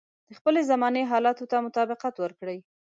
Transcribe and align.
د 0.27 0.29
خپلې 0.39 0.61
زمانې 0.71 1.01
حالاتو 1.11 1.49
ته 1.51 1.57
مطابقت 1.67 2.13
ورکړي. 2.19 2.57